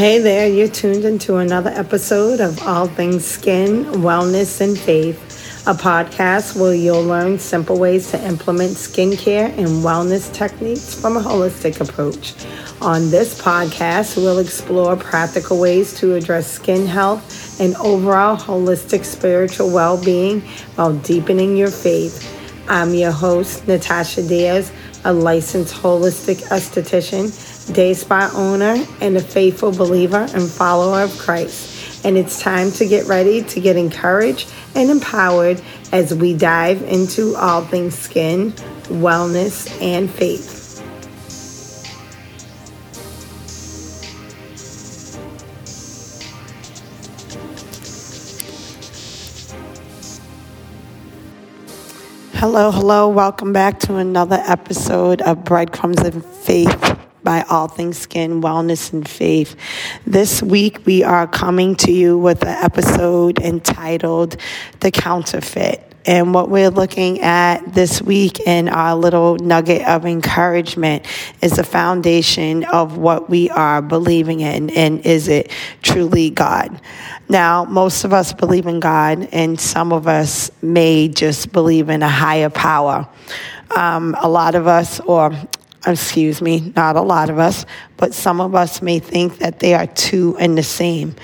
Hey 0.00 0.18
there, 0.18 0.48
you're 0.48 0.66
tuned 0.66 1.04
into 1.04 1.36
another 1.36 1.68
episode 1.68 2.40
of 2.40 2.58
All 2.66 2.86
Things 2.86 3.22
Skin, 3.22 3.84
Wellness, 3.84 4.62
and 4.62 4.78
Faith, 4.78 5.20
a 5.66 5.74
podcast 5.74 6.58
where 6.58 6.74
you'll 6.74 7.04
learn 7.04 7.38
simple 7.38 7.78
ways 7.78 8.10
to 8.12 8.26
implement 8.26 8.70
skincare 8.78 9.50
and 9.58 9.84
wellness 9.84 10.32
techniques 10.32 10.94
from 10.98 11.18
a 11.18 11.20
holistic 11.20 11.86
approach. 11.86 12.34
On 12.80 13.10
this 13.10 13.38
podcast, 13.42 14.16
we'll 14.16 14.38
explore 14.38 14.96
practical 14.96 15.60
ways 15.60 15.92
to 15.98 16.14
address 16.14 16.50
skin 16.50 16.86
health 16.86 17.60
and 17.60 17.76
overall 17.76 18.38
holistic 18.38 19.04
spiritual 19.04 19.70
well 19.70 20.02
being 20.02 20.40
while 20.76 20.94
deepening 20.94 21.58
your 21.58 21.70
faith. 21.70 22.26
I'm 22.70 22.94
your 22.94 23.12
host, 23.12 23.68
Natasha 23.68 24.26
Diaz, 24.26 24.72
a 25.04 25.12
licensed 25.12 25.74
holistic 25.74 26.36
esthetician 26.48 27.49
day 27.70 27.94
spa 27.94 28.30
owner, 28.34 28.84
and 29.00 29.16
a 29.16 29.20
faithful 29.20 29.70
believer 29.72 30.26
and 30.34 30.48
follower 30.48 31.02
of 31.02 31.16
Christ. 31.18 32.04
And 32.04 32.16
it's 32.16 32.40
time 32.40 32.70
to 32.72 32.86
get 32.86 33.06
ready 33.06 33.42
to 33.42 33.60
get 33.60 33.76
encouraged 33.76 34.52
and 34.74 34.90
empowered 34.90 35.62
as 35.92 36.14
we 36.14 36.36
dive 36.36 36.82
into 36.82 37.36
all 37.36 37.62
things 37.62 37.96
skin, 37.96 38.52
wellness, 38.88 39.70
and 39.80 40.10
faith. 40.10 40.58
Hello, 52.34 52.70
hello. 52.70 53.06
Welcome 53.06 53.52
back 53.52 53.80
to 53.80 53.96
another 53.96 54.42
episode 54.46 55.20
of 55.20 55.44
Breadcrumbs 55.44 56.00
and 56.00 56.24
Faith 56.24 56.89
by 57.22 57.42
All 57.50 57.68
Things 57.68 57.98
Skin, 57.98 58.40
Wellness, 58.40 58.92
and 58.92 59.08
Faith. 59.08 59.56
This 60.06 60.42
week, 60.42 60.84
we 60.86 61.02
are 61.02 61.26
coming 61.26 61.76
to 61.76 61.92
you 61.92 62.18
with 62.18 62.42
an 62.42 62.64
episode 62.64 63.38
entitled 63.38 64.36
The 64.80 64.90
Counterfeit. 64.90 65.86
And 66.06 66.32
what 66.32 66.48
we're 66.48 66.70
looking 66.70 67.20
at 67.20 67.74
this 67.74 68.00
week 68.00 68.40
in 68.40 68.70
our 68.70 68.96
little 68.96 69.36
nugget 69.36 69.86
of 69.86 70.06
encouragement 70.06 71.04
is 71.42 71.52
the 71.52 71.64
foundation 71.64 72.64
of 72.64 72.96
what 72.96 73.28
we 73.28 73.50
are 73.50 73.82
believing 73.82 74.40
in. 74.40 74.70
And 74.70 75.04
is 75.04 75.28
it 75.28 75.50
truly 75.82 76.30
God? 76.30 76.80
Now, 77.28 77.64
most 77.66 78.04
of 78.04 78.14
us 78.14 78.32
believe 78.32 78.66
in 78.66 78.80
God, 78.80 79.28
and 79.30 79.60
some 79.60 79.92
of 79.92 80.08
us 80.08 80.50
may 80.62 81.08
just 81.08 81.52
believe 81.52 81.90
in 81.90 82.02
a 82.02 82.08
higher 82.08 82.50
power. 82.50 83.06
Um, 83.76 84.16
a 84.18 84.28
lot 84.28 84.54
of 84.54 84.66
us, 84.66 85.00
or 85.00 85.32
excuse 85.86 86.42
me, 86.42 86.72
not 86.76 86.96
a 86.96 87.00
lot 87.00 87.30
of 87.30 87.38
us, 87.38 87.64
but 87.96 88.14
some 88.14 88.40
of 88.40 88.54
us 88.54 88.82
may 88.82 88.98
think 88.98 89.38
that 89.38 89.60
they 89.60 89.74
are 89.74 89.86
two 89.86 90.36
and 90.38 90.56
the 90.56 90.62
same. 90.62 91.14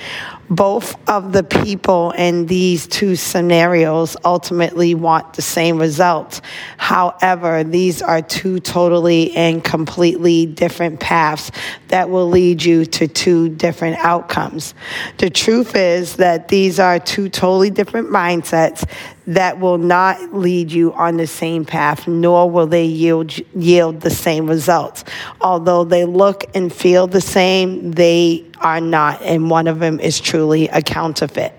Both 0.49 0.97
of 1.09 1.33
the 1.33 1.43
people 1.43 2.13
in 2.13 2.47
these 2.47 2.87
two 2.87 3.17
scenarios 3.17 4.17
ultimately 4.25 4.95
want 4.95 5.35
the 5.35 5.43
same 5.43 5.79
result. 5.79 6.41
However, 6.77 7.65
these 7.65 8.01
are 8.01 8.23
two 8.23 8.61
totally 8.61 9.35
and 9.35 9.63
completely 9.63 10.47
different 10.47 11.01
paths 11.01 11.51
that 11.89 12.11
will 12.11 12.29
lead 12.29 12.63
you 12.63 12.87
to 12.87 13.09
two 13.09 13.49
different 13.49 13.99
outcomes. 13.99 14.75
The 15.19 15.31
truth 15.31 15.75
is 15.75 16.17
that 16.17 16.47
these 16.47 16.79
are 16.79 17.01
two 17.01 17.29
totally 17.29 17.71
different 17.71 18.11
mindsets 18.11 18.89
that 19.27 19.59
will 19.59 19.79
not 19.79 20.35
lead 20.35 20.71
you 20.71 20.93
on 20.95 21.17
the 21.17 21.27
same 21.27 21.65
path, 21.65 22.07
nor 22.07 22.51
will 22.51 22.67
they 22.67 22.85
yield, 22.85 23.37
yield 23.55 24.01
the 24.01 24.11
same 24.11 24.47
results. 24.47 25.05
Although 25.41 25.85
they 25.85 26.05
look 26.05 26.45
and 26.55 26.73
feel 26.73 27.07
the 27.07 27.21
same, 27.21 27.93
they 27.93 28.45
are 28.61 28.81
not, 28.81 29.23
and 29.23 29.51
one 29.51 29.67
of 29.67 29.79
them 29.81 30.01
is 30.01 30.21
truly 30.21 30.69
a 30.69 30.81
counterfeit. 30.81 31.53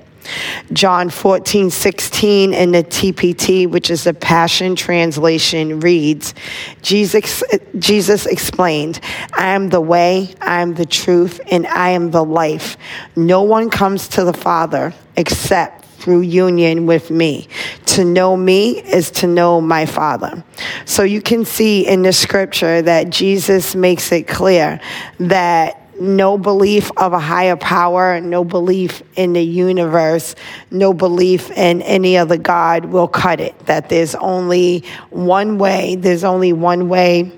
John 0.73 1.09
14, 1.09 1.69
16 1.69 2.53
in 2.53 2.71
the 2.71 2.83
TPT, 2.83 3.69
which 3.69 3.89
is 3.89 4.03
the 4.03 4.13
Passion 4.13 4.75
Translation, 4.75 5.79
reads 5.79 6.33
Jesus, 6.81 7.43
Jesus 7.79 8.25
explained, 8.25 8.99
I 9.33 9.47
am 9.47 9.69
the 9.69 9.79
way, 9.81 10.33
I 10.41 10.61
am 10.61 10.73
the 10.73 10.85
truth, 10.85 11.39
and 11.49 11.65
I 11.67 11.91
am 11.91 12.11
the 12.11 12.25
life. 12.25 12.77
No 13.15 13.43
one 13.43 13.69
comes 13.69 14.09
to 14.09 14.25
the 14.25 14.33
Father 14.33 14.93
except 15.15 15.86
through 16.07 16.21
union 16.21 16.85
with 16.85 17.11
me. 17.11 17.49
To 17.85 18.05
know 18.05 18.37
me 18.37 18.79
is 18.81 19.11
to 19.11 19.27
know 19.27 19.59
my 19.59 19.85
Father. 19.85 20.41
So 20.85 21.03
you 21.03 21.21
can 21.21 21.43
see 21.43 21.85
in 21.85 22.01
the 22.01 22.13
scripture 22.13 22.81
that 22.81 23.09
Jesus 23.09 23.75
makes 23.75 24.09
it 24.13 24.25
clear 24.25 24.79
that 25.19 25.81
no 25.99 26.37
belief 26.37 26.91
of 26.95 27.11
a 27.11 27.19
higher 27.19 27.57
power, 27.57 28.21
no 28.21 28.45
belief 28.45 29.03
in 29.17 29.33
the 29.33 29.43
universe, 29.43 30.33
no 30.71 30.93
belief 30.93 31.51
in 31.51 31.81
any 31.81 32.15
other 32.15 32.37
God 32.37 32.85
will 32.85 33.09
cut 33.09 33.41
it. 33.41 33.59
That 33.65 33.89
there's 33.89 34.15
only 34.15 34.85
one 35.09 35.57
way, 35.57 35.95
there's 35.95 36.23
only 36.23 36.53
one 36.53 36.87
way 36.87 37.37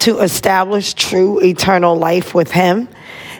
to 0.00 0.18
establish 0.18 0.92
true 0.92 1.40
eternal 1.42 1.96
life 1.96 2.34
with 2.34 2.50
Him, 2.50 2.90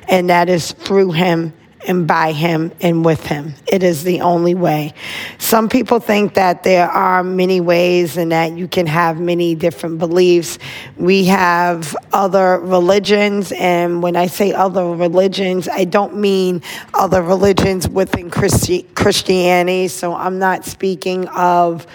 and 0.09 0.31
that 0.31 0.49
is 0.49 0.73
through 0.73 1.12
Him 1.12 1.53
and 1.87 2.06
by 2.06 2.33
Him 2.33 2.72
and 2.81 3.05
with 3.05 3.27
Him. 3.27 3.55
It 3.67 3.83
is 3.83 4.05
the 4.05 4.21
only 4.21 4.55
way. 4.55 4.95
Some 5.39 5.69
people 5.69 6.00
think 6.00 6.34
that 6.34 6.62
there 6.62 6.89
are 6.89 7.22
many 7.22 7.61
ways 7.61 8.17
and 8.17 8.33
that 8.33 8.53
you 8.53 8.69
can 8.69 8.87
have 8.87 9.21
many 9.21 9.55
different 9.55 9.99
beliefs. 9.99 10.59
We 10.97 11.25
have 11.25 11.97
other 12.12 12.59
religions, 12.59 13.53
and 13.53 14.03
when 14.03 14.17
I 14.17 14.27
say 14.27 14.53
other 14.53 14.87
religions, 14.94 15.69
I 15.69 15.84
don't 15.84 16.17
mean 16.17 16.62
other 16.93 17.23
religions 17.23 17.89
within 17.89 18.31
Christi- 18.31 18.87
Christianity. 18.94 19.89
So 19.89 20.15
I'm 20.15 20.39
not 20.39 20.65
speaking 20.65 21.28
of 21.28 21.87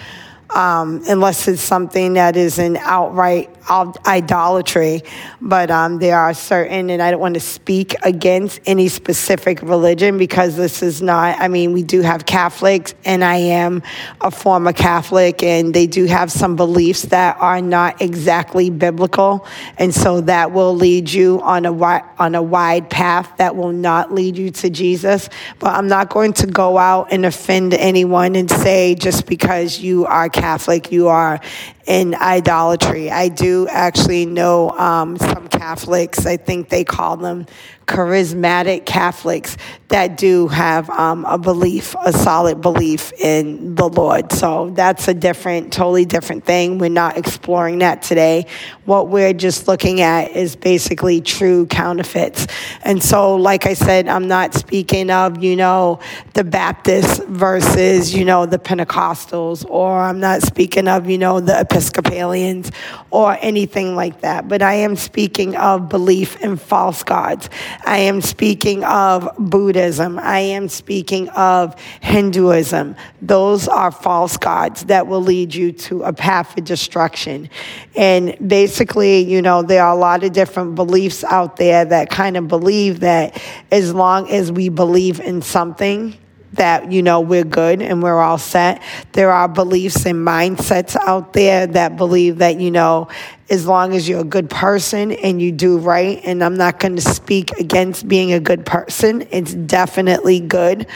um, 0.54 1.02
unless 1.08 1.46
it's 1.48 1.62
something 1.62 2.14
that 2.14 2.36
is 2.36 2.58
an 2.58 2.76
outright 2.78 3.50
idolatry. 3.70 5.02
But 5.40 5.70
um, 5.70 5.98
there 5.98 6.18
are 6.18 6.34
certain, 6.34 6.90
and 6.90 7.00
I 7.00 7.10
don't 7.10 7.20
want 7.20 7.34
to 7.34 7.40
speak 7.40 7.94
against 8.02 8.60
any 8.66 8.88
specific 8.88 9.62
religion 9.62 10.18
because 10.18 10.56
this 10.56 10.82
is 10.82 11.00
not, 11.00 11.40
I 11.40 11.48
mean, 11.48 11.72
we 11.72 11.82
do 11.82 12.02
have 12.02 12.26
Catholics, 12.26 12.94
and 13.04 13.24
I 13.24 13.36
am 13.36 13.82
a 14.20 14.30
former 14.30 14.72
Catholic, 14.72 15.42
and 15.42 15.72
they 15.72 15.86
do 15.86 16.06
have 16.06 16.32
some 16.32 16.56
beliefs 16.56 17.02
that 17.02 17.36
are 17.40 17.60
not 17.60 18.02
exactly 18.02 18.70
biblical. 18.70 19.46
And 19.78 19.94
so 19.94 20.20
that 20.22 20.52
will 20.52 20.74
lead 20.74 21.10
you 21.12 21.40
on 21.42 21.64
a, 21.64 21.72
on 22.18 22.34
a 22.34 22.42
wide 22.42 22.90
path 22.90 23.36
that 23.38 23.56
will 23.56 23.72
not 23.72 24.12
lead 24.12 24.36
you 24.36 24.50
to 24.50 24.70
Jesus. 24.70 25.28
But 25.58 25.74
I'm 25.74 25.88
not 25.88 26.10
going 26.10 26.32
to 26.34 26.46
go 26.46 26.76
out 26.76 27.12
and 27.12 27.24
offend 27.24 27.74
anyone 27.74 28.34
and 28.34 28.50
say 28.50 28.94
just 28.94 29.26
because 29.26 29.78
you 29.78 30.06
are 30.06 30.28
Catholic, 30.28 30.90
you 30.90 31.08
are 31.08 31.40
in 31.86 32.14
idolatry. 32.14 33.10
I 33.10 33.28
do 33.28 33.66
actually 33.68 34.26
know 34.26 34.70
um, 34.70 35.16
some 35.16 35.48
Catholics, 35.48 36.26
I 36.26 36.36
think 36.36 36.68
they 36.68 36.84
call 36.84 37.16
them 37.16 37.46
charismatic 37.90 38.86
Catholics 38.86 39.56
that 39.88 40.16
do 40.16 40.46
have 40.46 40.88
um, 40.90 41.24
a 41.24 41.36
belief, 41.36 41.96
a 42.04 42.12
solid 42.12 42.60
belief 42.60 43.12
in 43.14 43.74
the 43.74 43.88
Lord. 43.88 44.30
So 44.30 44.70
that's 44.70 45.08
a 45.08 45.14
different, 45.14 45.72
totally 45.72 46.04
different 46.04 46.44
thing. 46.44 46.78
We're 46.78 46.90
not 46.90 47.18
exploring 47.18 47.80
that 47.80 48.02
today. 48.02 48.46
What 48.84 49.08
we're 49.08 49.32
just 49.32 49.66
looking 49.66 50.00
at 50.00 50.30
is 50.30 50.54
basically 50.54 51.20
true 51.20 51.66
counterfeits. 51.66 52.46
And 52.82 53.02
so, 53.02 53.34
like 53.34 53.66
I 53.66 53.74
said, 53.74 54.06
I'm 54.06 54.28
not 54.28 54.54
speaking 54.54 55.10
of, 55.10 55.42
you 55.42 55.56
know, 55.56 55.98
the 56.34 56.44
Baptists 56.44 57.18
versus, 57.26 58.14
you 58.14 58.24
know, 58.24 58.46
the 58.46 58.60
Pentecostals, 58.60 59.68
or 59.68 60.00
I'm 60.00 60.20
not 60.20 60.42
speaking 60.42 60.86
of, 60.86 61.10
you 61.10 61.18
know, 61.18 61.40
the 61.40 61.58
Episcopalians 61.58 62.70
or 63.10 63.36
anything 63.40 63.96
like 63.96 64.20
that. 64.20 64.46
But 64.46 64.62
I 64.62 64.74
am 64.74 64.94
speaking 64.94 65.56
of 65.56 65.88
belief 65.88 66.40
in 66.40 66.56
false 66.56 67.02
gods. 67.02 67.50
I 67.84 67.98
am 67.98 68.20
speaking 68.20 68.84
of 68.84 69.28
Buddhism. 69.38 70.18
I 70.18 70.40
am 70.40 70.68
speaking 70.68 71.28
of 71.30 71.78
Hinduism. 72.00 72.96
Those 73.22 73.68
are 73.68 73.90
false 73.90 74.36
gods 74.36 74.84
that 74.84 75.06
will 75.06 75.22
lead 75.22 75.54
you 75.54 75.72
to 75.72 76.02
a 76.02 76.12
path 76.12 76.56
of 76.58 76.64
destruction. 76.64 77.48
And 77.96 78.36
basically, 78.46 79.20
you 79.20 79.42
know, 79.42 79.62
there 79.62 79.84
are 79.84 79.92
a 79.92 79.98
lot 79.98 80.24
of 80.24 80.32
different 80.32 80.74
beliefs 80.74 81.24
out 81.24 81.56
there 81.56 81.84
that 81.84 82.10
kind 82.10 82.36
of 82.36 82.48
believe 82.48 83.00
that 83.00 83.40
as 83.70 83.94
long 83.94 84.30
as 84.30 84.52
we 84.52 84.68
believe 84.68 85.20
in 85.20 85.42
something, 85.42 86.16
that, 86.54 86.90
you 86.90 87.02
know, 87.02 87.20
we're 87.20 87.44
good 87.44 87.80
and 87.82 88.02
we're 88.02 88.20
all 88.20 88.38
set. 88.38 88.82
There 89.12 89.30
are 89.30 89.48
beliefs 89.48 90.04
and 90.06 90.26
mindsets 90.26 90.96
out 90.96 91.32
there 91.32 91.66
that 91.68 91.96
believe 91.96 92.38
that, 92.38 92.60
you 92.60 92.70
know, 92.70 93.08
as 93.48 93.66
long 93.66 93.94
as 93.94 94.08
you're 94.08 94.20
a 94.20 94.24
good 94.24 94.48
person 94.48 95.10
and 95.10 95.42
you 95.42 95.50
do 95.50 95.78
right, 95.78 96.20
and 96.24 96.42
I'm 96.42 96.56
not 96.56 96.78
going 96.78 96.94
to 96.96 97.02
speak 97.02 97.50
against 97.58 98.06
being 98.06 98.32
a 98.32 98.38
good 98.38 98.64
person, 98.64 99.26
it's 99.30 99.52
definitely 99.54 100.38
good 100.38 100.86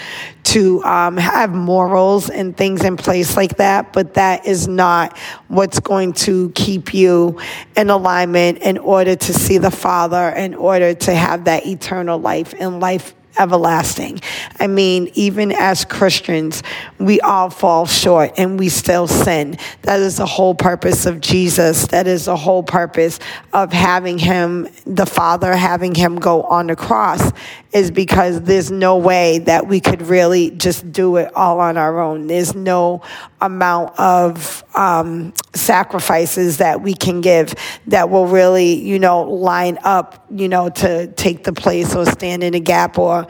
to 0.44 0.84
um, 0.84 1.16
have 1.16 1.52
morals 1.52 2.30
and 2.30 2.56
things 2.56 2.84
in 2.84 2.96
place 2.96 3.36
like 3.36 3.56
that, 3.56 3.92
but 3.92 4.14
that 4.14 4.46
is 4.46 4.68
not 4.68 5.18
what's 5.48 5.80
going 5.80 6.12
to 6.12 6.50
keep 6.50 6.94
you 6.94 7.40
in 7.76 7.90
alignment 7.90 8.58
in 8.58 8.78
order 8.78 9.16
to 9.16 9.32
see 9.32 9.58
the 9.58 9.70
Father, 9.70 10.28
in 10.28 10.54
order 10.54 10.94
to 10.94 11.14
have 11.14 11.46
that 11.46 11.66
eternal 11.66 12.18
life 12.18 12.54
and 12.58 12.78
life 12.78 13.14
everlasting. 13.38 14.20
I 14.58 14.66
mean, 14.66 15.10
even 15.14 15.52
as 15.52 15.84
Christians, 15.84 16.62
we 16.98 17.20
all 17.20 17.50
fall 17.50 17.86
short 17.86 18.32
and 18.38 18.58
we 18.58 18.68
still 18.68 19.06
sin. 19.06 19.56
That 19.82 20.00
is 20.00 20.16
the 20.16 20.26
whole 20.26 20.54
purpose 20.54 21.06
of 21.06 21.20
Jesus. 21.20 21.86
That 21.88 22.06
is 22.06 22.26
the 22.26 22.36
whole 22.36 22.62
purpose 22.62 23.18
of 23.52 23.72
having 23.72 24.18
him, 24.18 24.68
the 24.86 25.06
Father, 25.06 25.54
having 25.54 25.94
him 25.94 26.16
go 26.16 26.42
on 26.42 26.68
the 26.68 26.76
cross 26.76 27.32
is 27.74 27.90
because 27.90 28.40
there's 28.42 28.70
no 28.70 28.96
way 28.96 29.38
that 29.40 29.66
we 29.66 29.80
could 29.80 30.00
really 30.02 30.50
just 30.52 30.92
do 30.92 31.16
it 31.16 31.34
all 31.34 31.58
on 31.58 31.76
our 31.76 31.98
own. 32.00 32.28
There's 32.28 32.54
no 32.54 33.02
amount 33.40 33.98
of 33.98 34.62
um, 34.76 35.34
sacrifices 35.54 36.58
that 36.58 36.80
we 36.82 36.94
can 36.94 37.20
give 37.20 37.52
that 37.88 38.10
will 38.10 38.28
really, 38.28 38.74
you 38.74 39.00
know, 39.00 39.22
line 39.22 39.78
up, 39.82 40.24
you 40.30 40.48
know, 40.48 40.68
to 40.68 41.08
take 41.14 41.42
the 41.42 41.52
place 41.52 41.96
or 41.96 42.06
stand 42.06 42.44
in 42.44 42.54
a 42.54 42.60
gap 42.60 42.96
or 42.96 43.23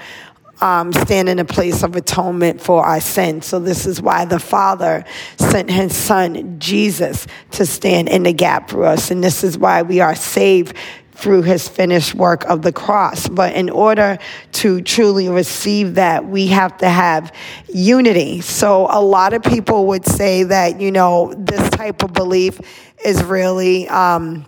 um, 0.60 0.92
stand 0.92 1.28
in 1.28 1.38
a 1.38 1.44
place 1.44 1.82
of 1.82 1.96
atonement 1.96 2.60
for 2.60 2.84
our 2.84 3.00
sins. 3.00 3.46
So 3.46 3.58
this 3.58 3.86
is 3.86 4.00
why 4.00 4.24
the 4.24 4.38
Father 4.38 5.04
sent 5.36 5.70
his 5.70 5.94
Son, 5.94 6.58
Jesus, 6.58 7.26
to 7.52 7.66
stand 7.66 8.08
in 8.08 8.22
the 8.22 8.32
gap 8.32 8.70
for 8.70 8.84
us. 8.84 9.10
And 9.10 9.22
this 9.22 9.44
is 9.44 9.58
why 9.58 9.82
we 9.82 10.00
are 10.00 10.14
saved 10.14 10.76
through 11.12 11.42
his 11.42 11.68
finished 11.68 12.14
work 12.14 12.44
of 12.44 12.62
the 12.62 12.72
cross. 12.72 13.28
But 13.28 13.54
in 13.54 13.70
order 13.70 14.18
to 14.52 14.80
truly 14.82 15.28
receive 15.28 15.94
that, 15.94 16.26
we 16.26 16.48
have 16.48 16.76
to 16.78 16.88
have 16.88 17.32
unity. 17.68 18.40
So 18.40 18.88
a 18.90 19.00
lot 19.00 19.32
of 19.32 19.42
people 19.42 19.86
would 19.86 20.06
say 20.06 20.42
that, 20.44 20.80
you 20.80 20.90
know, 20.90 21.32
this 21.36 21.70
type 21.70 22.02
of 22.02 22.12
belief 22.12 22.60
is 23.04 23.22
really, 23.22 23.88
um, 23.88 24.44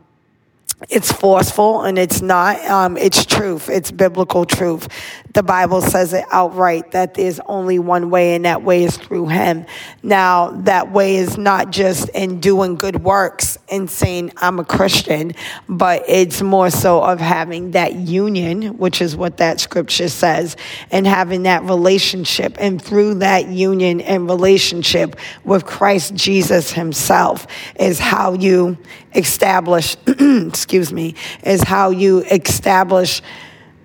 it's 0.91 1.11
forceful 1.11 1.83
and 1.83 1.99
it's 1.99 2.21
not. 2.21 2.63
Um, 2.67 2.99
it's 2.99 3.25
truth. 3.25 3.71
It's 3.71 3.91
biblical 3.91 4.45
truth. 4.45 4.89
The 5.33 5.43
Bible 5.43 5.81
says 5.81 6.13
it 6.13 6.25
outright 6.31 6.93
that 6.93 7.15
there's 7.15 7.41
only 7.41 7.79
one 7.79 8.11
way, 8.11 8.35
and 8.35 8.45
that 8.45 8.63
way 8.63 8.85
is 8.85 8.97
through 8.97 9.29
Him. 9.29 9.67
Now, 10.03 10.51
that 10.51 10.93
way 10.93 11.17
is 11.17 11.37
not 11.37 11.71
just 11.71 12.09
in 12.11 12.41
doing 12.41 12.77
good 12.77 13.03
works 13.03 13.59
and 13.69 13.91
saying, 13.91 14.33
I'm 14.39 14.59
a 14.59 14.65
Christian, 14.65 15.33
but 15.69 16.05
it's 16.09 16.41
more 16.41 16.71
so 16.71 17.03
of 17.03 17.21
having 17.21 17.73
that 17.73 17.95
union, 17.95 18.79
which 18.79 19.03
is 19.03 19.15
what 19.17 19.39
that 19.39 19.61
scripture 19.61 20.09
says, 20.09 20.57
and 20.91 21.07
having 21.07 21.43
that 21.43 21.65
relationship. 21.65 22.57
And 22.59 22.81
through 22.81 23.15
that 23.17 23.49
union 23.49 24.01
and 24.01 24.29
relationship 24.29 25.17
with 25.45 25.67
Christ 25.67 26.15
Jesus 26.15 26.73
Himself 26.73 27.47
is 27.79 27.99
how 27.99 28.33
you 28.35 28.79
establish, 29.15 29.97
excuse 30.67 30.93
me, 30.93 31.15
is 31.45 31.63
how 31.63 31.91
you 31.91 32.25
establish 32.25 33.23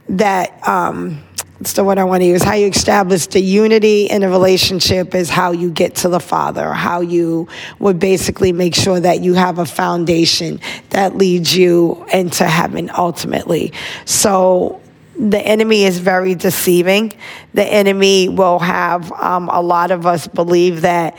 that. 0.10 0.68
Um, 0.68 1.24
that's 1.60 1.74
the 1.74 1.84
one 1.84 2.00
I 2.00 2.06
want 2.06 2.22
to 2.22 2.26
use. 2.26 2.42
How 2.42 2.56
you 2.56 2.70
establish 2.70 3.28
the 3.28 3.40
unity 3.40 4.08
in 4.08 4.24
a 4.24 4.30
relationship 4.30 5.14
is 5.14 5.30
how 5.30 5.52
you 5.52 5.70
get 5.70 5.94
to 5.98 6.10
the 6.10 6.20
Father, 6.20 6.74
how 6.74 7.02
you 7.02 7.48
would 7.78 8.00
basically 8.00 8.52
make 8.52 8.74
sure 8.74 9.00
that 9.00 9.22
you 9.22 9.36
have 9.36 9.60
a 9.60 9.66
foundation 9.68 10.60
that 10.90 11.16
leads 11.16 11.56
you 11.56 12.04
into 12.12 12.48
heaven 12.48 12.90
ultimately. 12.98 13.74
So 14.06 14.82
the 15.20 15.40
enemy 15.40 15.84
is 15.84 16.00
very 16.00 16.34
deceiving. 16.34 17.14
The 17.54 17.64
enemy 17.64 18.28
will 18.28 18.58
have 18.58 19.12
um, 19.12 19.50
a 19.50 19.62
lot 19.62 19.92
of 19.92 20.08
us 20.08 20.28
believe 20.28 20.82
that 20.82 21.16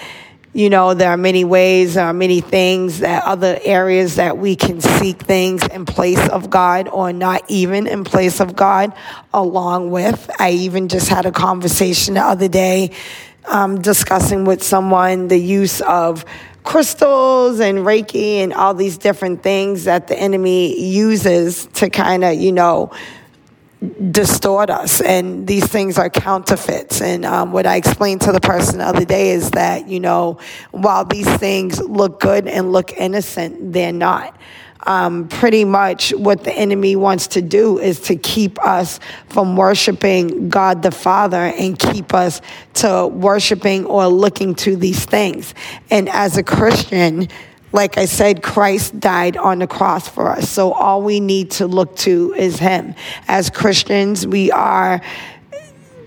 you 0.55 0.69
know, 0.69 0.93
there 0.93 1.11
are 1.11 1.17
many 1.17 1.45
ways, 1.45 1.95
there 1.95 2.05
are 2.07 2.13
many 2.13 2.43
things 2.43 2.99
that 2.99 3.25
other 3.25 3.59
areas 3.63 4.17
that 4.17 4.37
we 4.37 4.55
can 4.55 4.83
seek 4.83 5.19
things 5.19 5.67
in 5.69 5.87
place 5.87 6.29
of 6.29 6.51
God 6.51 6.89
or 6.89 7.11
not 7.13 7.43
even 7.49 7.87
in 7.87 8.05
place 8.05 8.39
of 8.39 8.55
God 8.55 8.93
along 9.33 9.91
with. 9.91 10.31
I 10.39 10.51
even 10.51 10.89
just 10.89 11.09
had 11.09 11.25
a 11.25 11.33
conversation 11.33 12.15
the 12.15 12.21
other 12.21 12.49
day 12.49 12.91
um, 13.47 13.81
discussing 13.81 14.45
with 14.45 14.63
someone 14.63 15.29
the 15.29 15.39
use 15.39 15.81
of 15.81 16.25
crystals 16.65 17.59
and 17.59 17.79
Reiki 17.79 18.37
and 18.37 18.53
all 18.53 18.75
these 18.75 18.99
different 18.99 19.43
things 19.43 19.85
that 19.85 20.07
the 20.07 20.19
enemy 20.19 20.79
uses 20.79 21.67
to 21.75 21.89
kind 21.89 22.25
of, 22.25 22.35
you 22.35 22.53
know, 22.53 22.93
distort 24.11 24.71
us 24.71 25.01
and 25.01 25.47
these 25.47 25.67
things 25.67 25.99
are 25.99 26.09
counterfeits 26.09 27.01
and 27.01 27.25
um, 27.25 27.53
what 27.53 27.67
i 27.67 27.75
explained 27.75 28.21
to 28.21 28.31
the 28.31 28.41
person 28.41 28.79
the 28.79 28.87
other 28.87 29.05
day 29.05 29.31
is 29.31 29.51
that 29.51 29.89
you 29.89 29.99
know 29.99 30.39
while 30.71 31.05
these 31.05 31.29
things 31.39 31.81
look 31.81 32.21
good 32.21 32.47
and 32.47 32.71
look 32.71 32.93
innocent 32.93 33.73
they're 33.73 33.93
not 33.93 34.39
um, 34.85 35.29
pretty 35.29 35.65
much 35.65 36.11
what 36.11 36.45
the 36.45 36.53
enemy 36.53 36.97
wants 36.97 37.29
to 37.29 37.43
do 37.43 37.79
is 37.79 38.01
to 38.01 38.17
keep 38.17 38.63
us 38.65 38.99
from 39.29 39.57
worshiping 39.57 40.49
God 40.49 40.83
the 40.83 40.91
Father 40.91 41.37
and 41.37 41.79
keep 41.79 42.13
us 42.15 42.41
to 42.75 43.07
worshiping 43.07 43.87
or 43.87 44.09
looking 44.09 44.55
to 44.57 44.75
these 44.77 45.05
things. 45.05 45.55
And 45.91 46.09
as 46.09 46.37
a 46.37 46.43
Christian, 46.43 47.29
like 47.73 47.99
I 47.99 48.05
said, 48.05 48.43
Christ 48.43 49.01
died 49.01 49.37
on 49.37 49.61
the 49.61 49.67
cross 49.67 50.09
for 50.09 50.31
us. 50.31 50.49
So 50.49 50.73
all 50.73 51.03
we 51.03 51.21
need 51.21 51.53
to 51.53 51.67
look 51.67 51.97
to 51.99 52.35
is 52.37 52.59
Him. 52.59 52.95
As 53.29 53.51
Christians, 53.51 54.27
we 54.27 54.51
are 54.51 55.01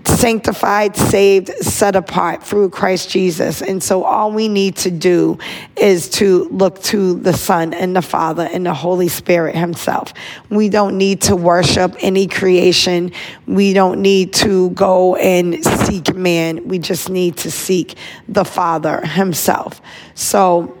sanctified, 0.06 0.96
saved, 0.96 1.48
set 1.60 1.96
apart 1.96 2.42
through 2.42 2.70
Christ 2.70 3.10
Jesus. 3.10 3.60
And 3.60 3.82
so 3.82 4.04
all 4.04 4.32
we 4.32 4.48
need 4.48 4.76
to 4.76 4.90
do 4.90 5.38
is 5.76 6.08
to 6.10 6.44
look 6.50 6.80
to 6.84 7.14
the 7.14 7.32
Son 7.32 7.74
and 7.74 7.94
the 7.94 8.02
Father 8.02 8.48
and 8.50 8.64
the 8.64 8.74
Holy 8.74 9.08
Spirit 9.08 9.56
Himself. 9.56 10.12
We 10.48 10.68
don't 10.68 10.96
need 10.96 11.22
to 11.22 11.36
worship 11.36 11.96
any 12.00 12.26
creation. 12.28 13.12
We 13.46 13.72
don't 13.72 14.00
need 14.00 14.32
to 14.34 14.70
go 14.70 15.16
and 15.16 15.62
seek 15.64 16.14
man. 16.14 16.68
We 16.68 16.78
just 16.78 17.10
need 17.10 17.36
to 17.38 17.50
seek 17.50 17.96
the 18.28 18.44
Father 18.44 19.04
Himself. 19.04 19.80
So, 20.14 20.75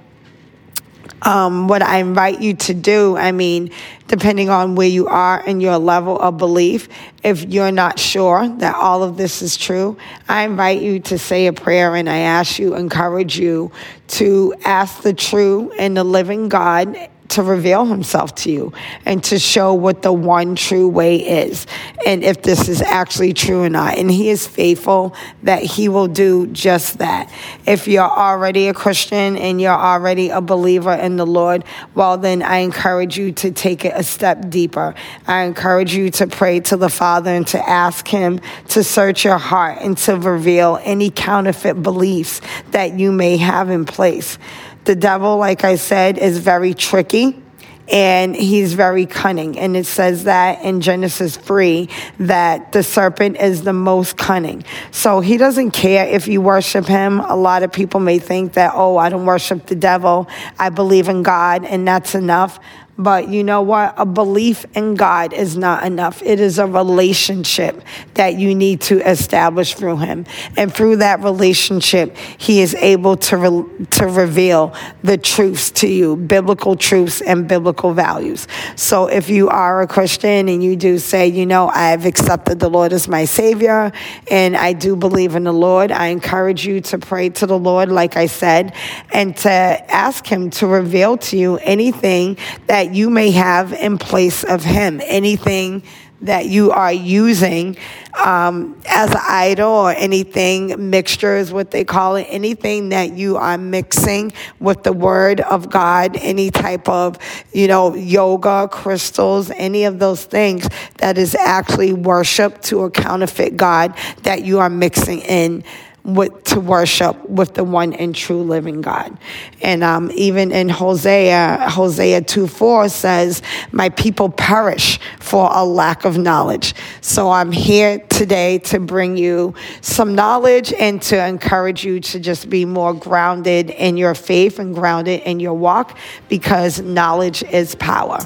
um, 1.22 1.68
what 1.68 1.82
I 1.82 1.98
invite 1.98 2.40
you 2.40 2.54
to 2.54 2.74
do, 2.74 3.16
I 3.16 3.32
mean, 3.32 3.70
depending 4.08 4.50
on 4.50 4.74
where 4.74 4.88
you 4.88 5.06
are 5.08 5.42
and 5.46 5.60
your 5.60 5.78
level 5.78 6.18
of 6.18 6.38
belief, 6.38 6.88
if 7.22 7.44
you're 7.44 7.72
not 7.72 7.98
sure 7.98 8.48
that 8.58 8.74
all 8.74 9.02
of 9.02 9.16
this 9.16 9.42
is 9.42 9.56
true, 9.56 9.96
I 10.28 10.44
invite 10.44 10.82
you 10.82 11.00
to 11.00 11.18
say 11.18 11.46
a 11.46 11.52
prayer 11.52 11.94
and 11.96 12.08
I 12.08 12.18
ask 12.18 12.58
you, 12.58 12.74
encourage 12.74 13.38
you 13.38 13.72
to 14.08 14.54
ask 14.64 15.02
the 15.02 15.14
true 15.14 15.72
and 15.78 15.96
the 15.96 16.04
living 16.04 16.48
God 16.48 16.96
to 17.28 17.42
reveal 17.42 17.84
himself 17.84 18.34
to 18.34 18.50
you 18.50 18.72
and 19.04 19.22
to 19.24 19.38
show 19.38 19.74
what 19.74 20.02
the 20.02 20.12
one 20.12 20.54
true 20.54 20.88
way 20.88 21.16
is 21.16 21.66
and 22.06 22.22
if 22.22 22.40
this 22.40 22.68
is 22.68 22.80
actually 22.80 23.32
true 23.32 23.64
or 23.64 23.68
not. 23.68 23.98
And 23.98 24.08
he 24.08 24.30
is 24.30 24.46
faithful 24.46 25.14
that 25.42 25.62
he 25.62 25.88
will 25.88 26.06
do 26.06 26.46
just 26.46 26.98
that. 26.98 27.30
If 27.66 27.88
you're 27.88 28.08
already 28.08 28.68
a 28.68 28.74
Christian 28.74 29.36
and 29.36 29.60
you're 29.60 29.72
already 29.72 30.30
a 30.30 30.40
believer 30.40 30.92
in 30.92 31.16
the 31.16 31.26
Lord, 31.26 31.64
well, 31.96 32.16
then 32.16 32.42
I 32.42 32.58
encourage 32.58 33.18
you 33.18 33.32
to 33.32 33.50
take 33.50 33.84
it 33.84 33.92
a 33.94 34.04
step 34.04 34.48
deeper. 34.48 34.94
I 35.26 35.42
encourage 35.42 35.94
you 35.94 36.10
to 36.12 36.28
pray 36.28 36.60
to 36.60 36.76
the 36.76 36.88
Father 36.88 37.34
and 37.34 37.46
to 37.48 37.68
ask 37.68 38.06
him 38.06 38.40
to 38.68 38.84
search 38.84 39.24
your 39.24 39.38
heart 39.38 39.78
and 39.80 39.98
to 39.98 40.16
reveal 40.16 40.78
any 40.84 41.10
counterfeit 41.10 41.82
beliefs 41.82 42.40
that 42.70 42.96
you 42.96 43.10
may 43.10 43.36
have 43.36 43.68
in 43.68 43.84
place. 43.84 44.38
The 44.84 44.94
devil, 44.94 45.38
like 45.38 45.64
I 45.64 45.74
said, 45.74 46.18
is 46.18 46.38
very 46.38 46.72
tricky 46.72 47.42
and 47.88 48.34
he's 48.34 48.74
very 48.74 49.06
cunning. 49.06 49.58
And 49.58 49.76
it 49.76 49.86
says 49.86 50.24
that 50.24 50.62
in 50.62 50.80
Genesis 50.80 51.36
3 51.36 51.88
that 52.20 52.72
the 52.72 52.82
serpent 52.82 53.36
is 53.38 53.62
the 53.62 53.72
most 53.72 54.16
cunning. 54.16 54.64
So 54.90 55.20
he 55.20 55.36
doesn't 55.36 55.70
care 55.70 56.06
if 56.06 56.26
you 56.28 56.40
worship 56.40 56.86
him. 56.86 57.20
A 57.20 57.36
lot 57.36 57.62
of 57.62 57.72
people 57.72 58.00
may 58.00 58.18
think 58.18 58.54
that, 58.54 58.72
oh, 58.74 58.96
I 58.96 59.08
don't 59.08 59.26
worship 59.26 59.66
the 59.66 59.76
devil. 59.76 60.28
I 60.58 60.70
believe 60.70 61.08
in 61.08 61.22
God 61.22 61.64
and 61.64 61.86
that's 61.86 62.14
enough. 62.14 62.58
But 62.98 63.28
you 63.28 63.44
know 63.44 63.60
what? 63.60 63.94
A 63.98 64.06
belief 64.06 64.64
in 64.74 64.94
God 64.94 65.34
is 65.34 65.56
not 65.56 65.84
enough. 65.84 66.22
It 66.22 66.40
is 66.40 66.58
a 66.58 66.66
relationship 66.66 67.82
that 68.14 68.38
you 68.38 68.54
need 68.54 68.80
to 68.82 69.06
establish 69.08 69.74
through 69.74 69.98
Him. 69.98 70.24
And 70.56 70.72
through 70.72 70.96
that 70.96 71.22
relationship, 71.22 72.16
He 72.16 72.62
is 72.62 72.74
able 72.76 73.16
to, 73.18 73.36
re- 73.36 73.86
to 73.86 74.06
reveal 74.06 74.74
the 75.02 75.18
truths 75.18 75.70
to 75.72 75.88
you, 75.88 76.16
biblical 76.16 76.74
truths 76.74 77.20
and 77.20 77.46
biblical 77.46 77.92
values. 77.92 78.48
So 78.76 79.08
if 79.08 79.28
you 79.28 79.48
are 79.48 79.82
a 79.82 79.86
Christian 79.86 80.48
and 80.48 80.64
you 80.64 80.74
do 80.74 80.98
say, 80.98 81.26
you 81.26 81.44
know, 81.44 81.68
I've 81.68 82.06
accepted 82.06 82.60
the 82.60 82.70
Lord 82.70 82.94
as 82.94 83.08
my 83.08 83.26
Savior 83.26 83.92
and 84.30 84.56
I 84.56 84.72
do 84.72 84.96
believe 84.96 85.34
in 85.34 85.44
the 85.44 85.52
Lord, 85.52 85.92
I 85.92 86.06
encourage 86.06 86.66
you 86.66 86.80
to 86.82 86.98
pray 86.98 87.28
to 87.30 87.46
the 87.46 87.58
Lord, 87.58 87.90
like 87.90 88.16
I 88.16 88.26
said, 88.26 88.74
and 89.12 89.36
to 89.38 89.50
ask 89.50 90.26
Him 90.26 90.48
to 90.50 90.66
reveal 90.66 91.18
to 91.18 91.36
you 91.36 91.58
anything 91.58 92.38
that 92.86 92.94
you 92.94 93.10
may 93.10 93.32
have 93.32 93.72
in 93.72 93.98
place 93.98 94.44
of 94.44 94.62
Him, 94.62 95.00
anything 95.04 95.82
that 96.20 96.46
you 96.46 96.70
are 96.70 96.92
using 96.92 97.76
um, 98.14 98.80
as 98.86 99.10
an 99.10 99.20
idol 99.28 99.68
or 99.68 99.90
anything, 99.90 100.88
mixture 100.88 101.36
is 101.36 101.52
what 101.52 101.72
they 101.72 101.84
call 101.84 102.14
it, 102.14 102.26
anything 102.30 102.90
that 102.90 103.12
you 103.12 103.36
are 103.36 103.58
mixing 103.58 104.32
with 104.60 104.84
the 104.84 104.92
Word 104.92 105.40
of 105.40 105.68
God, 105.68 106.16
any 106.16 106.50
type 106.50 106.88
of, 106.88 107.18
you 107.52 107.66
know, 107.66 107.94
yoga, 107.96 108.68
crystals, 108.70 109.50
any 109.50 109.84
of 109.84 109.98
those 109.98 110.24
things 110.24 110.68
that 110.98 111.18
is 111.18 111.34
actually 111.34 111.92
worship 111.92 112.62
to 112.62 112.84
a 112.84 112.90
counterfeit 112.90 113.56
God 113.56 113.96
that 114.22 114.44
you 114.44 114.60
are 114.60 114.70
mixing 114.70 115.20
in 115.22 115.64
with, 116.06 116.44
to 116.44 116.60
worship 116.60 117.28
with 117.28 117.54
the 117.54 117.64
one 117.64 117.92
and 117.92 118.14
true 118.14 118.42
living 118.42 118.80
God. 118.80 119.18
And 119.60 119.82
um, 119.82 120.10
even 120.14 120.52
in 120.52 120.68
Hosea, 120.68 121.68
Hosea 121.68 122.22
2 122.22 122.46
4 122.46 122.88
says, 122.88 123.42
My 123.72 123.88
people 123.88 124.28
perish 124.28 125.00
for 125.18 125.50
a 125.52 125.64
lack 125.64 126.04
of 126.04 126.16
knowledge. 126.16 126.74
So 127.00 127.30
I'm 127.30 127.50
here 127.50 127.98
today 127.98 128.58
to 128.60 128.78
bring 128.78 129.16
you 129.16 129.54
some 129.80 130.14
knowledge 130.14 130.72
and 130.72 131.02
to 131.02 131.26
encourage 131.26 131.84
you 131.84 131.98
to 131.98 132.20
just 132.20 132.48
be 132.48 132.64
more 132.64 132.94
grounded 132.94 133.70
in 133.70 133.96
your 133.96 134.14
faith 134.14 134.60
and 134.60 134.74
grounded 134.74 135.22
in 135.22 135.40
your 135.40 135.54
walk 135.54 135.98
because 136.28 136.80
knowledge 136.80 137.42
is 137.42 137.74
power. 137.74 138.20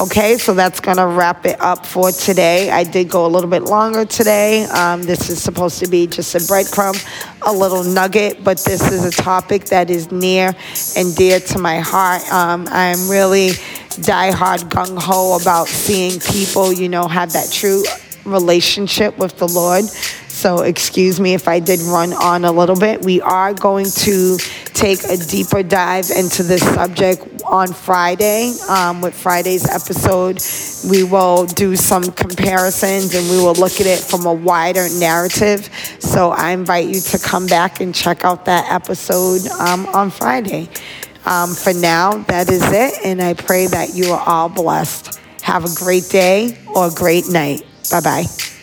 Okay, 0.00 0.38
so 0.38 0.54
that's 0.54 0.78
going 0.78 0.98
to 0.98 1.06
wrap 1.06 1.44
it 1.44 1.60
up 1.60 1.86
for 1.86 2.12
today. 2.12 2.70
I 2.70 2.84
did 2.84 3.10
go 3.10 3.26
a 3.26 3.28
little 3.28 3.50
bit 3.50 3.64
longer 3.64 4.04
today. 4.04 4.64
Um, 4.66 5.02
this 5.02 5.28
is 5.28 5.42
supposed 5.42 5.80
to 5.80 5.88
be 5.88 6.06
just 6.06 6.34
a 6.34 6.38
breadcrumb, 6.38 6.96
a 7.42 7.52
little 7.52 7.82
nugget, 7.82 8.44
but 8.44 8.58
this 8.58 8.80
is 8.92 9.04
a 9.04 9.10
topic 9.10 9.64
that 9.66 9.90
is 9.90 10.12
near 10.12 10.54
and 10.96 11.16
dear 11.16 11.40
to 11.40 11.58
my 11.58 11.80
heart. 11.80 12.22
Um, 12.32 12.68
I'm 12.70 13.08
really 13.08 13.50
diehard 13.96 14.68
gung 14.68 14.98
ho 14.98 15.36
about 15.40 15.66
seeing 15.66 16.20
people, 16.20 16.72
you 16.72 16.88
know, 16.88 17.08
have 17.08 17.32
that 17.32 17.50
true 17.50 17.82
relationship 18.24 19.18
with 19.18 19.38
the 19.38 19.48
Lord. 19.48 19.84
So, 19.84 20.60
excuse 20.60 21.18
me 21.18 21.32
if 21.32 21.48
I 21.48 21.60
did 21.60 21.80
run 21.80 22.12
on 22.12 22.44
a 22.44 22.52
little 22.52 22.76
bit. 22.76 23.02
We 23.02 23.22
are 23.22 23.54
going 23.54 23.86
to 23.86 24.36
take 24.74 25.02
a 25.04 25.16
deeper 25.16 25.62
dive 25.62 26.10
into 26.10 26.42
this 26.42 26.62
subject 26.62 27.35
on 27.46 27.72
Friday. 27.72 28.52
Um, 28.68 29.00
with 29.00 29.14
Friday's 29.14 29.64
episode, 29.68 30.40
we 30.90 31.04
will 31.04 31.46
do 31.46 31.76
some 31.76 32.04
comparisons 32.04 33.14
and 33.14 33.28
we 33.30 33.38
will 33.38 33.54
look 33.54 33.80
at 33.80 33.86
it 33.86 34.00
from 34.00 34.26
a 34.26 34.32
wider 34.32 34.88
narrative. 34.98 35.70
So, 35.98 36.30
I 36.30 36.50
invite 36.50 36.88
you 36.88 37.00
to 37.00 37.18
come 37.18 37.46
back 37.46 37.80
and 37.80 37.94
check 37.94 38.24
out 38.24 38.44
that 38.46 38.70
episode 38.70 39.46
um, 39.52 39.86
on 39.86 40.10
Friday. 40.10 40.68
Um, 41.24 41.54
for 41.54 41.72
now, 41.72 42.18
that 42.28 42.48
is 42.48 42.62
it, 42.62 43.04
and 43.04 43.20
I 43.20 43.34
pray 43.34 43.66
that 43.66 43.94
you 43.94 44.12
are 44.12 44.22
all 44.24 44.48
blessed. 44.48 45.18
Have 45.42 45.64
a 45.64 45.74
great 45.74 46.08
day 46.08 46.56
or 46.74 46.88
a 46.88 46.90
great 46.92 47.28
night. 47.28 47.62
Bye 47.90 48.00
bye. 48.00 48.55